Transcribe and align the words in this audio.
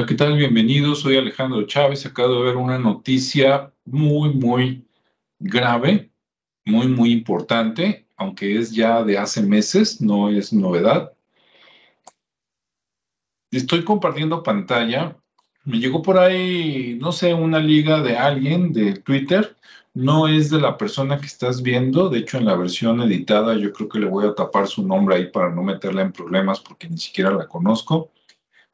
Hola, 0.00 0.06
¿qué 0.08 0.14
tal? 0.14 0.34
Bienvenidos. 0.34 1.00
Soy 1.00 1.18
Alejandro 1.18 1.62
Chávez. 1.66 2.06
Acabo 2.06 2.36
de 2.36 2.42
ver 2.44 2.56
una 2.56 2.78
noticia 2.78 3.70
muy, 3.84 4.32
muy 4.32 4.88
grave, 5.38 6.10
muy, 6.64 6.88
muy 6.88 7.12
importante, 7.12 8.06
aunque 8.16 8.58
es 8.58 8.72
ya 8.72 9.04
de 9.04 9.18
hace 9.18 9.42
meses, 9.42 10.00
no 10.00 10.30
es 10.30 10.54
novedad. 10.54 11.12
Estoy 13.50 13.84
compartiendo 13.84 14.42
pantalla. 14.42 15.18
Me 15.64 15.78
llegó 15.78 16.00
por 16.00 16.18
ahí, 16.18 16.96
no 16.98 17.12
sé, 17.12 17.34
una 17.34 17.58
liga 17.58 18.00
de 18.00 18.16
alguien 18.16 18.72
de 18.72 18.94
Twitter. 18.94 19.54
No 19.92 20.28
es 20.28 20.48
de 20.48 20.62
la 20.62 20.78
persona 20.78 21.18
que 21.18 21.26
estás 21.26 21.60
viendo. 21.62 22.08
De 22.08 22.20
hecho, 22.20 22.38
en 22.38 22.46
la 22.46 22.56
versión 22.56 23.02
editada 23.02 23.54
yo 23.54 23.70
creo 23.74 23.90
que 23.90 23.98
le 23.98 24.06
voy 24.06 24.26
a 24.26 24.34
tapar 24.34 24.66
su 24.66 24.82
nombre 24.82 25.16
ahí 25.16 25.26
para 25.26 25.50
no 25.50 25.62
meterla 25.62 26.00
en 26.00 26.12
problemas 26.12 26.58
porque 26.58 26.88
ni 26.88 26.96
siquiera 26.96 27.32
la 27.32 27.46
conozco. 27.46 28.10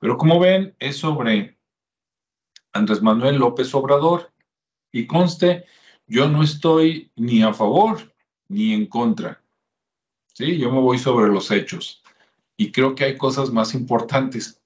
Pero 0.06 0.18
como 0.18 0.38
ven, 0.38 0.72
es 0.78 0.98
sobre 0.98 1.58
Andrés 2.72 3.02
Manuel 3.02 3.38
López 3.38 3.74
Obrador. 3.74 4.32
Y 4.92 5.08
conste, 5.08 5.64
yo 6.06 6.28
no 6.28 6.44
estoy 6.44 7.10
ni 7.16 7.42
a 7.42 7.52
favor 7.52 8.14
ni 8.46 8.72
en 8.72 8.86
contra. 8.86 9.42
Sí, 10.32 10.58
yo 10.58 10.70
me 10.70 10.78
voy 10.78 11.00
sobre 11.00 11.26
los 11.26 11.50
hechos. 11.50 12.04
Y 12.56 12.70
creo 12.70 12.94
que 12.94 13.02
hay 13.02 13.16
cosas 13.16 13.50
más 13.50 13.74
importantes. 13.74 14.62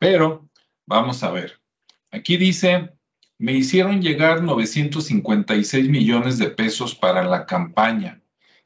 Pero 0.00 0.50
vamos 0.84 1.22
a 1.22 1.30
ver. 1.30 1.60
Aquí 2.10 2.36
dice, 2.36 2.90
me 3.38 3.52
hicieron 3.52 4.02
llegar 4.02 4.42
956 4.42 5.88
millones 5.88 6.38
de 6.38 6.50
pesos 6.50 6.96
para 6.96 7.22
la 7.22 7.46
campaña. 7.46 8.20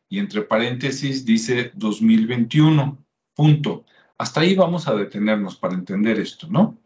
Y 0.09 0.19
entre 0.19 0.41
paréntesis 0.41 1.27
dice 1.27 1.73
2021. 1.75 3.05
Punto. 3.35 3.85
Hasta 4.19 4.41
ahí 4.41 4.55
vamos 4.55 4.87
a 4.87 4.95
detenernos 4.95 5.57
para 5.57 5.75
entender 5.75 6.19
esto, 6.21 6.47
¿no? 6.49 6.79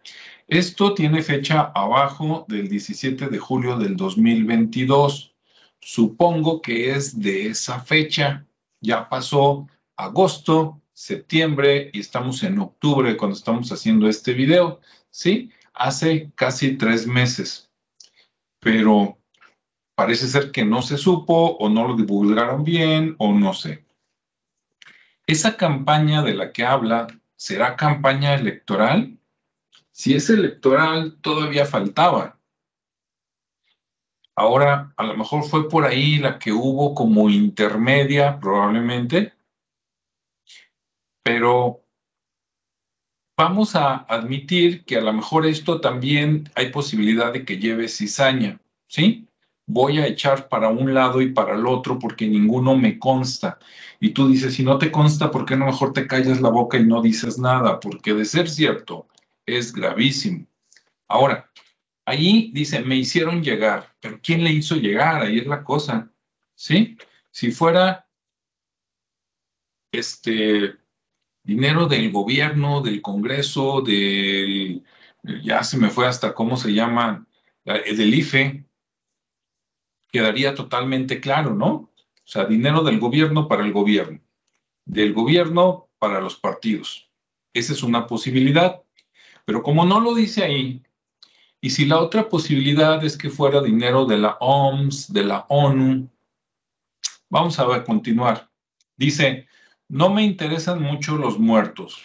Esto 0.47 0.95
tiene 0.95 1.23
fecha 1.23 1.73
abajo 1.75 2.47
del 2.49 2.69
17 2.69 3.29
de 3.29 3.39
julio 3.39 3.77
del 3.77 3.97
2022. 3.97 5.35
Supongo 5.81 6.63
que 6.63 6.93
es 6.93 7.21
de 7.21 7.49
esa 7.49 7.81
fecha. 7.81 8.47
Ya 8.81 9.09
pasó 9.09 9.69
agosto, 9.97 10.81
septiembre 10.95 11.91
y 11.93 12.01
estamos 12.01 12.43
en 12.43 12.59
octubre 12.59 13.17
cuando 13.17 13.37
estamos 13.37 13.71
haciendo 13.71 14.09
este 14.09 14.33
video, 14.33 14.81
¿sí? 15.11 15.51
Hace 15.75 16.33
casi 16.35 16.77
tres 16.77 17.07
meses. 17.07 17.71
Pero 18.61 19.19
parece 19.95 20.29
ser 20.29 20.51
que 20.51 20.65
no 20.65 20.81
se 20.81 20.97
supo 20.97 21.57
o 21.59 21.69
no 21.69 21.87
lo 21.87 21.95
divulgaron 21.95 22.65
bien 22.65 23.17
o 23.19 23.33
no 23.33 23.53
sé. 23.53 23.85
Esa 25.29 25.59
campaña 25.59 26.23
de 26.23 26.33
la 26.33 26.53
que 26.53 26.65
habla, 26.65 27.07
¿será 27.37 27.77
campaña 27.77 28.35
electoral? 28.35 29.19
Si 29.93 30.15
es 30.15 30.31
electoral, 30.31 31.19
todavía 31.21 31.67
faltaba. 31.67 32.41
Ahora, 34.35 34.95
a 34.97 35.03
lo 35.05 35.15
mejor 35.19 35.45
fue 35.45 35.69
por 35.69 35.85
ahí 35.85 36.17
la 36.17 36.39
que 36.39 36.51
hubo 36.51 36.95
como 36.95 37.29
intermedia, 37.29 38.41
probablemente, 38.41 39.35
pero 41.23 41.85
vamos 43.37 43.77
a 43.77 43.97
admitir 43.97 44.87
que 44.87 44.97
a 44.97 45.03
lo 45.03 45.13
mejor 45.13 45.45
esto 45.45 45.79
también 45.83 46.51
hay 46.55 46.71
posibilidad 46.71 47.35
de 47.35 47.45
que 47.45 47.59
lleve 47.59 47.89
cizaña, 47.89 48.63
¿sí? 48.87 49.28
Voy 49.69 49.99
a 49.99 50.07
echar 50.07 50.49
para 50.49 50.71
un 50.71 50.95
lado 50.95 51.21
y 51.21 51.33
para 51.33 51.55
el 51.55 51.67
otro 51.67 51.99
porque 51.99 52.27
ninguno 52.27 52.77
me 52.77 52.99
consta. 52.99 53.59
Y 54.01 54.11
tú 54.11 54.29
dices, 54.29 54.55
si 54.55 54.65
no 54.65 54.79
te 54.79 54.91
consta, 54.91 55.31
¿por 55.31 55.45
qué 55.45 55.57
no 55.57 55.67
mejor 55.67 55.93
te 55.93 56.07
callas 56.07 56.41
la 56.41 56.49
boca 56.49 56.79
y 56.79 56.85
no 56.85 57.03
dices 57.03 57.39
nada? 57.39 57.79
Porque 57.79 58.15
de 58.15 58.25
ser 58.25 58.49
cierto, 58.49 59.07
es 59.47 59.73
gravísimo. 59.73 60.47
Ahora, 61.07 61.51
ahí 62.07 62.51
dice, 62.55 62.81
me 62.81 62.97
hicieron 62.97 63.43
llegar, 63.43 63.95
pero 64.01 64.19
¿quién 64.23 64.43
le 64.43 64.51
hizo 64.51 64.75
llegar? 64.75 65.23
Ahí 65.23 65.39
es 65.39 65.47
la 65.47 65.63
cosa, 65.63 66.11
¿sí? 66.55 66.97
Si 67.31 67.51
fuera 67.51 68.09
este 69.93 70.77
dinero 71.43 71.87
del 71.87 72.11
gobierno, 72.11 72.81
del 72.81 73.03
Congreso, 73.03 73.83
del, 73.83 74.83
ya 75.43 75.63
se 75.63 75.77
me 75.77 75.91
fue 75.91 76.07
hasta 76.07 76.35
cómo 76.35 76.57
se 76.57 76.73
llama, 76.73 77.27
del 77.65 78.15
IFE, 78.15 78.68
quedaría 80.19 80.53
totalmente 80.57 81.21
claro, 81.21 81.55
¿no? 81.55 81.69
O 81.69 81.91
sea, 82.25 82.45
dinero 82.45 82.83
del 82.83 82.99
gobierno 82.99 83.47
para 83.47 83.65
el 83.65 83.73
gobierno, 83.73 84.21
del 84.85 85.13
gobierno 85.13 85.91
para 86.01 86.21
los 86.21 86.35
partidos. 86.35 87.09
Esa 87.55 87.73
es 87.73 87.85
una 87.85 88.09
posibilidad. 88.09 88.83
Pero 89.45 89.63
como 89.63 89.85
no 89.85 90.01
lo 90.01 90.17
dice 90.17 90.43
ahí, 90.43 90.83
y 91.61 91.71
si 91.71 91.87
la 91.87 92.01
otra 92.01 92.29
posibilidad 92.29 93.05
es 93.05 93.17
que 93.17 93.31
fuera 93.31 93.63
dinero 93.63 94.07
de 94.07 94.19
la 94.19 94.37
OMS, 94.41 95.13
de 95.13 95.23
la 95.23 95.47
ONU, 95.49 96.11
vamos 97.31 97.61
a 97.61 97.67
ver, 97.67 97.85
continuar. 97.85 98.51
Dice, 98.97 99.47
no 99.87 100.11
me 100.11 100.25
interesan 100.25 100.83
mucho 100.83 101.17
los 101.17 101.39
muertos. 101.39 101.97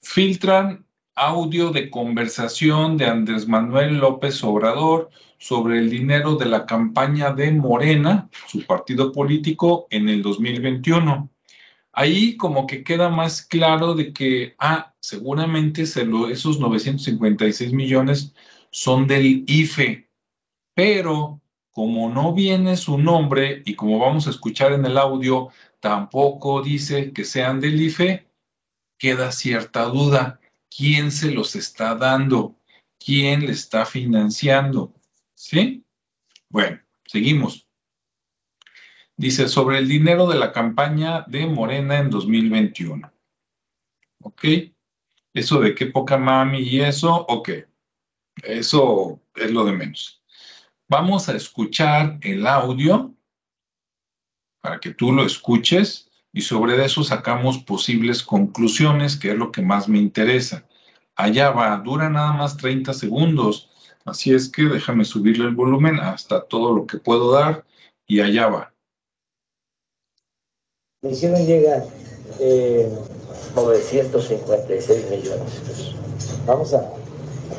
Filtran 0.00 0.86
audio 1.18 1.70
de 1.70 1.90
conversación 1.90 2.96
de 2.96 3.06
Andrés 3.06 3.48
Manuel 3.48 3.98
López 3.98 4.42
Obrador 4.44 5.10
sobre 5.38 5.78
el 5.78 5.90
dinero 5.90 6.36
de 6.36 6.46
la 6.46 6.64
campaña 6.64 7.32
de 7.32 7.50
Morena, 7.50 8.28
su 8.46 8.64
partido 8.64 9.10
político, 9.10 9.88
en 9.90 10.08
el 10.08 10.22
2021. 10.22 11.28
Ahí 11.92 12.36
como 12.36 12.68
que 12.68 12.84
queda 12.84 13.08
más 13.08 13.42
claro 13.42 13.94
de 13.94 14.12
que, 14.12 14.54
ah, 14.58 14.94
seguramente 15.00 15.82
esos 15.82 16.60
956 16.60 17.72
millones 17.72 18.32
son 18.70 19.08
del 19.08 19.44
IFE, 19.48 20.08
pero 20.74 21.40
como 21.72 22.08
no 22.08 22.32
viene 22.32 22.76
su 22.76 22.96
nombre 22.96 23.62
y 23.64 23.74
como 23.74 23.98
vamos 23.98 24.28
a 24.28 24.30
escuchar 24.30 24.72
en 24.72 24.84
el 24.84 24.96
audio, 24.96 25.48
tampoco 25.80 26.62
dice 26.62 27.12
que 27.12 27.24
sean 27.24 27.58
del 27.60 27.80
IFE, 27.82 28.28
queda 28.98 29.32
cierta 29.32 29.84
duda. 29.84 30.37
¿Quién 30.74 31.10
se 31.10 31.30
los 31.30 31.56
está 31.56 31.94
dando? 31.94 32.56
¿Quién 32.98 33.46
le 33.46 33.52
está 33.52 33.86
financiando? 33.86 34.94
¿Sí? 35.34 35.84
Bueno, 36.48 36.80
seguimos. 37.06 37.66
Dice, 39.16 39.48
sobre 39.48 39.78
el 39.78 39.88
dinero 39.88 40.28
de 40.28 40.38
la 40.38 40.52
campaña 40.52 41.24
de 41.26 41.46
Morena 41.46 41.98
en 41.98 42.10
2021. 42.10 43.12
¿Ok? 44.22 44.44
Eso 45.34 45.60
de 45.60 45.74
qué 45.74 45.86
poca 45.86 46.16
mami 46.16 46.60
y 46.60 46.80
eso, 46.80 47.14
ok. 47.28 47.50
Eso 48.42 49.20
es 49.34 49.50
lo 49.50 49.64
de 49.64 49.72
menos. 49.72 50.22
Vamos 50.88 51.28
a 51.28 51.36
escuchar 51.36 52.18
el 52.22 52.46
audio 52.46 53.14
para 54.60 54.80
que 54.80 54.94
tú 54.94 55.12
lo 55.12 55.24
escuches 55.24 56.07
y 56.32 56.42
sobre 56.42 56.84
eso 56.84 57.02
sacamos 57.04 57.58
posibles 57.58 58.22
conclusiones, 58.22 59.16
que 59.16 59.30
es 59.30 59.36
lo 59.36 59.50
que 59.50 59.62
más 59.62 59.88
me 59.88 59.98
interesa. 59.98 60.66
Allá 61.16 61.50
va, 61.50 61.76
dura 61.78 62.08
nada 62.08 62.32
más 62.32 62.56
30 62.56 62.92
segundos 62.94 63.68
Así 64.08 64.32
es 64.32 64.48
que 64.48 64.62
déjame 64.62 65.04
subirle 65.04 65.44
el 65.44 65.54
volumen 65.54 66.00
hasta 66.00 66.42
todo 66.44 66.74
lo 66.74 66.86
que 66.86 66.96
puedo 66.96 67.30
dar 67.32 67.66
y 68.06 68.20
allá 68.20 68.48
va. 68.48 68.72
Me 71.02 71.10
hicieron 71.10 71.44
llegar 71.44 71.84
956 73.54 74.90
eh, 74.90 75.06
millones 75.10 75.54
de 75.54 75.60
pesos. 75.60 75.94
Vamos 76.46 76.72
a, 76.72 76.90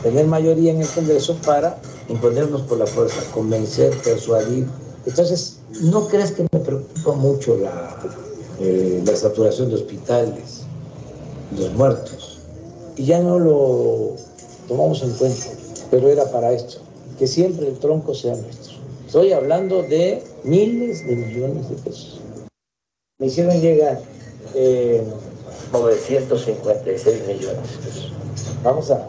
tener 0.02 0.26
mayoría 0.26 0.72
en 0.72 0.82
el 0.82 0.88
Congreso 0.88 1.36
para 1.46 1.80
imponernos 2.08 2.62
por 2.64 2.80
la 2.80 2.88
fuerza, 2.88 3.22
convencer, 3.32 3.96
persuadir. 4.04 4.66
Entonces, 5.06 5.62
¿no 5.84 6.08
crees 6.08 6.32
que 6.32 6.48
me 6.52 6.60
preocupa 6.60 7.14
mucho 7.14 7.58
la, 7.58 7.96
eh, 8.60 9.02
la 9.06 9.16
saturación 9.16 9.70
de 9.70 9.76
hospitales, 9.76 10.62
los 11.58 11.74
muertos? 11.74 12.40
Y 12.98 13.06
ya 13.06 13.20
no 13.22 13.40
lo 13.40 14.16
tomamos 14.68 15.02
en 15.04 15.12
cuenta 15.14 15.60
pero 15.92 16.10
era 16.10 16.26
para 16.26 16.52
esto, 16.54 16.80
que 17.18 17.28
siempre 17.28 17.68
el 17.68 17.78
tronco 17.80 18.14
sea 18.14 18.36
nuestro. 18.36 18.74
Estoy 19.06 19.32
hablando 19.34 19.82
de 19.84 20.24
miles 20.44 21.06
de 21.06 21.16
millones 21.16 21.70
de 21.70 21.76
pesos. 21.78 22.20
Me 23.20 23.28
hicieron 23.28 23.60
llegar 23.60 24.00
eh, 24.54 25.04
956 25.74 27.28
millones 27.28 27.72
de 27.72 27.78
pesos. 27.86 28.14
Vamos 28.64 28.92
a, 28.92 29.08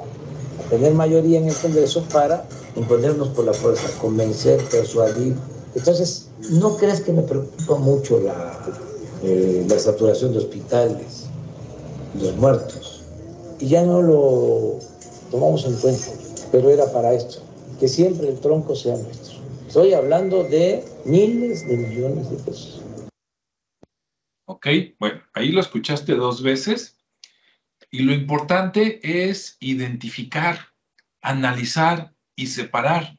tener 0.71 0.95
mayoría 0.95 1.39
en 1.39 1.49
el 1.49 1.55
Congreso 1.55 2.05
para 2.13 2.45
imponernos 2.77 3.29
por 3.29 3.45
la 3.45 3.53
fuerza, 3.53 3.89
convencer, 4.01 4.63
persuadir. 4.71 5.35
Entonces, 5.75 6.29
¿no 6.51 6.77
crees 6.77 7.01
que 7.01 7.13
me 7.13 7.23
preocupa 7.23 7.77
mucho 7.77 8.21
la, 8.21 8.59
eh, 9.23 9.65
la 9.69 9.79
saturación 9.79 10.33
de 10.33 10.39
hospitales, 10.39 11.29
los 12.21 12.37
muertos? 12.37 13.05
Y 13.59 13.69
ya 13.69 13.85
no 13.85 14.03
lo 14.03 14.79
tomamos 15.31 15.65
en 15.65 15.75
cuenta 15.77 16.21
pero 16.51 16.71
era 16.71 16.91
para 16.93 17.15
esto, 17.15 17.43
que 17.79 17.89
siempre 17.89 18.29
el 18.29 18.41
tronco 18.41 18.75
sea 18.75 18.97
nuestro. 18.97 19.39
Estoy 19.67 19.95
hablando 19.95 20.45
de 20.45 20.85
miles 21.05 21.67
de 21.67 21.77
millones 21.77 22.31
de 22.31 22.37
pesos. 22.39 22.83
Ok, 24.47 24.67
bueno, 24.99 25.23
ahí 25.33 25.53
lo 25.53 25.61
escuchaste 25.61 26.15
dos 26.15 26.43
veces. 26.43 26.97
Y 27.93 28.01
lo 28.01 28.13
importante 28.13 29.01
es 29.03 29.57
identificar, 29.61 30.59
analizar 31.23 32.13
y 32.37 32.47
separar. 32.47 33.19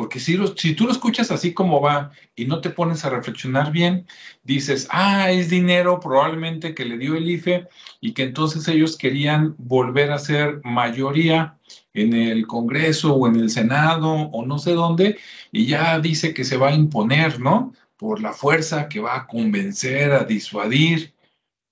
Porque 0.00 0.18
si, 0.18 0.38
si 0.56 0.74
tú 0.74 0.86
lo 0.86 0.92
escuchas 0.92 1.30
así 1.30 1.52
como 1.52 1.82
va 1.82 2.10
y 2.34 2.46
no 2.46 2.62
te 2.62 2.70
pones 2.70 3.04
a 3.04 3.10
reflexionar 3.10 3.70
bien, 3.70 4.06
dices, 4.44 4.88
ah, 4.90 5.30
es 5.30 5.50
dinero 5.50 6.00
probablemente 6.00 6.74
que 6.74 6.86
le 6.86 6.96
dio 6.96 7.16
el 7.16 7.28
IFE 7.28 7.68
y 8.00 8.14
que 8.14 8.22
entonces 8.22 8.66
ellos 8.66 8.96
querían 8.96 9.54
volver 9.58 10.10
a 10.10 10.18
ser 10.18 10.62
mayoría 10.64 11.58
en 11.92 12.14
el 12.14 12.46
Congreso 12.46 13.14
o 13.14 13.28
en 13.28 13.36
el 13.36 13.50
Senado 13.50 14.10
o 14.10 14.46
no 14.46 14.58
sé 14.58 14.72
dónde, 14.72 15.18
y 15.52 15.66
ya 15.66 15.98
dice 15.98 16.32
que 16.32 16.44
se 16.44 16.56
va 16.56 16.70
a 16.70 16.74
imponer, 16.74 17.38
¿no? 17.38 17.74
Por 17.98 18.22
la 18.22 18.32
fuerza 18.32 18.88
que 18.88 19.00
va 19.00 19.16
a 19.16 19.26
convencer, 19.26 20.12
a 20.12 20.24
disuadir, 20.24 21.12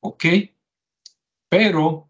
¿ok? 0.00 0.24
Pero 1.48 2.07